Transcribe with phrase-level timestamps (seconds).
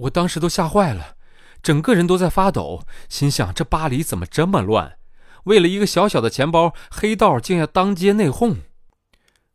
[0.00, 1.16] 我当时都吓坏了，
[1.62, 4.96] 整个人都在发抖，心想这巴黎怎么这么乱？
[5.44, 8.58] 为了一个小小的钱包，黑道竟要当街内讧。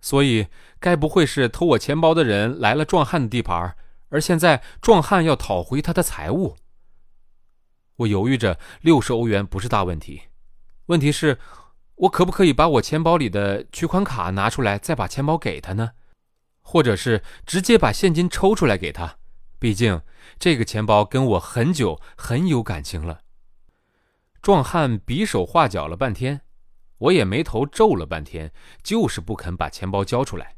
[0.00, 3.74] 所以，该不会是偷我钱包的人来了壮汉的地盘，
[4.10, 6.56] 而现在壮汉要讨回他的财物？
[7.96, 10.22] 我犹豫着，六十欧元不是大问题，
[10.86, 11.38] 问题是，
[11.94, 15.92] 我可不可以把我钱包里的取款卡拿出来，再把钱包给他呢？
[16.60, 19.16] 或者是直接把现金抽出来给他？
[19.58, 20.00] 毕竟
[20.38, 23.22] 这个钱包跟我很久很有感情了。
[24.42, 26.42] 壮汉比手画脚了半天。
[26.98, 28.50] 我也眉头皱了半天，
[28.82, 30.56] 就是不肯把钱包交出来。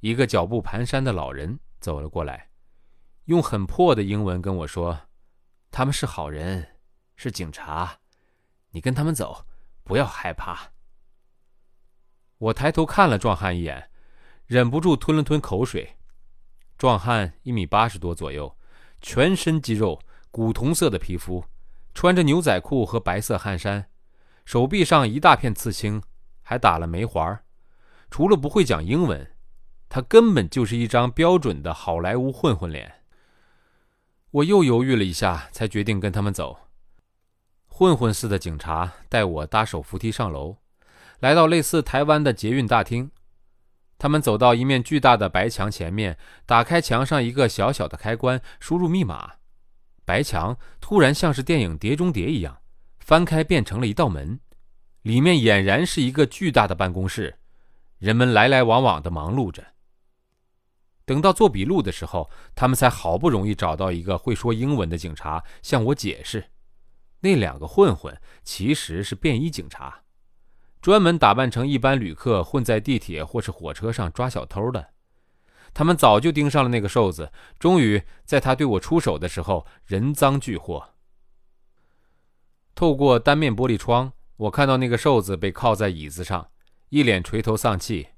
[0.00, 2.48] 一个脚步蹒跚的老人走了过来，
[3.26, 4.98] 用很破的英文跟我说
[5.70, 6.78] ：“他们是好人，
[7.16, 7.98] 是警察，
[8.70, 9.46] 你跟他们走，
[9.84, 10.72] 不要害怕。”
[12.38, 13.90] 我抬头看了壮汉一眼，
[14.46, 15.95] 忍不住吞了吞口水。
[16.78, 18.56] 壮汉一米八十多左右，
[19.00, 21.44] 全身肌肉，古铜色的皮肤，
[21.94, 23.88] 穿着牛仔裤和白色汗衫。
[24.44, 26.02] 手臂上一大片刺青，
[26.42, 27.40] 还打了梅环。
[28.10, 29.32] 除了不会讲英文，
[29.88, 33.00] 他根本就是一张标准的好莱坞混混脸。
[34.30, 36.58] 我又犹豫了一下，才决定跟他们走。
[37.66, 40.58] 混混似的警察带我搭手扶梯上楼，
[41.20, 43.10] 来到类似台湾的捷运大厅。
[43.98, 49.34] 他们走到一面巨大的白墙前面，打开墙上一个小小的开关，输入密码，
[50.04, 52.58] 白墙突然像是电影《碟中谍》一样。
[52.98, 54.40] 翻开变成了一道门，
[55.02, 57.38] 里面俨然是一个巨大的办公室，
[57.98, 59.64] 人们来来往往的忙碌着。
[61.04, 66.50] 等到做笔录的时候，他们才好不容易找到一个会说英文的警察向我解释，
[67.20, 70.02] 那两个混混其实是便衣警察，
[70.86, 74.90] 专门打扮成一般旅客混在地铁或是火车上抓小偷的。
[75.74, 80.90] 他们早就盯上了那个瘦子，终于在他对我出手的时候人赃俱获。
[82.76, 86.50] 透过单面玻璃窗，我看到那个瘦子被铐在椅子上，
[86.90, 88.10] 一脸垂头丧气。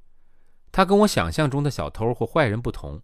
[0.71, 3.00] 他跟我想象中的小偷或坏人不同。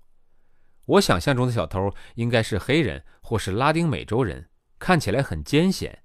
[0.84, 6.00] 我想象中的小偷应该是黑人或是拉丁美洲人，看起来很艰险。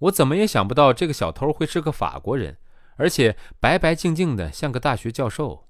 [0.00, 2.58] 我怎么也想不到这个小偷会是个法国人，
[2.96, 5.68] 而且白白净净的，像个大学教授。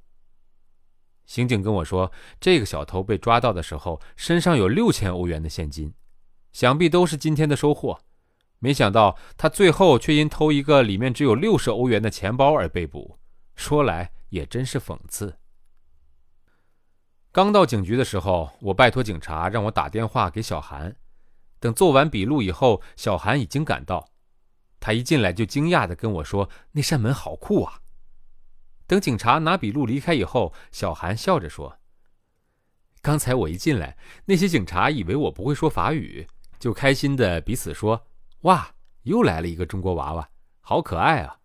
[1.26, 5.92] 刑警跟我说，这个小偷被抓到的时候身上有六千欧元的现金，
[6.53, 8.00] 想必都是今天的收获。
[8.59, 13.19] 没想到他最后却因偷一个里面只有六十欧元的钱包而被捕，
[13.54, 15.37] 说来也真是讽刺。
[17.32, 20.97] 刚到警局的时候，我拜托警察让我打电话给小韩。
[21.58, 24.08] 等做完笔录以后，小韩已经赶到。
[24.87, 27.81] 他一进来就惊讶地跟我说：“那扇门好酷啊！”
[28.87, 31.81] 等警察拿笔录离开以后，小韩笑着说
[33.03, 36.29] ：“刚才我一进来，那些警察以为我不会说法语，
[36.61, 38.07] 就开心的彼此说。”
[38.43, 40.29] 哇，又来了一个中国娃娃，
[40.61, 41.39] 好可爱啊！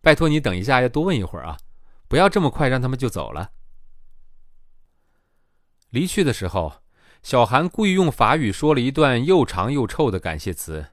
[0.00, 1.58] 拜托你等一下，要多问一会儿啊，
[2.06, 3.50] 不要这么快让他们就走了。
[5.90, 6.74] 离去的时候，
[7.24, 10.90] 小韩故意用法语说了一段又长又臭的感谢词。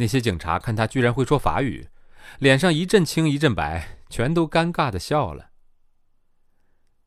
[0.00, 1.88] 那些警察看他居然会说法语，
[2.38, 5.50] 脸上一阵青一阵白，全都尴尬的笑了。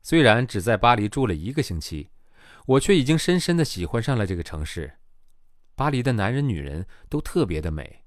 [0.02, 2.10] 虽然只在巴黎住了一个星期，
[2.66, 4.98] 我却已经深深的喜欢上了这个城市。
[5.74, 8.04] 巴黎的男人、女人都特别的美，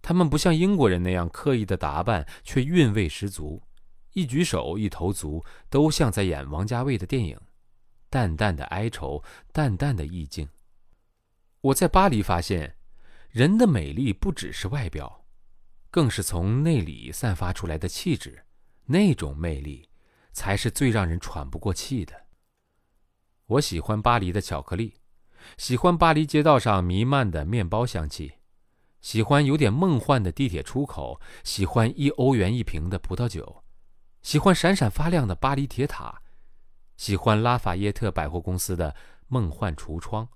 [0.00, 3.60] 他们不像英国人那样刻意的打扮，却韵味十足，
[4.12, 7.36] 一举手、一投足都像在演王家卫的电影，
[8.08, 10.48] 淡淡的哀愁，淡淡的意境。
[11.62, 12.76] 我在巴黎发现，
[13.30, 15.24] 人的美丽不只是外表，
[15.88, 18.44] 更是从内里散发出来的气质，
[18.86, 19.88] 那种魅力，
[20.32, 22.26] 才是最让人喘不过气的。
[23.46, 24.94] 我喜欢巴黎的巧克力。
[25.56, 28.32] 喜欢巴黎街道上弥漫的面包香气，
[29.00, 33.64] 喜欢有点梦幻的地铁出口，喜欢一欧元一瓶的葡萄酒，
[34.22, 36.20] 喜欢闪闪发亮的巴黎铁塔，
[36.96, 38.94] 喜欢拉法耶特百货公司的
[39.28, 40.28] 梦幻橱窗。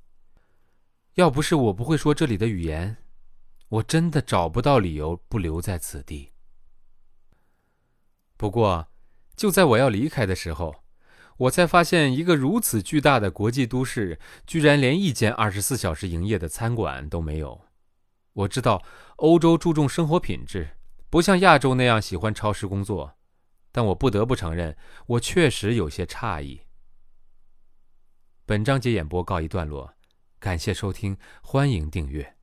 [1.15, 2.97] 要不是我不会说这里的语言，
[3.69, 6.33] 我真的找不到理由不留在此地。
[8.37, 8.89] 不过，
[9.37, 10.83] 就在我要离开的时候。
[11.37, 17.63] 我才发现，一个如此巨大的国际都市，居然连一间二十四小时营业的餐馆都没有。
[18.35, 18.85] 我知道
[19.17, 20.77] 欧洲注重生活品质，
[21.11, 23.17] 不像亚洲那样喜欢超时工作，
[23.73, 24.77] 但我不得不承认，
[25.07, 26.61] 我确实有些诧异。
[28.47, 29.93] 本章节演播告一段落，
[30.45, 32.35] 感谢收听，欢迎订阅。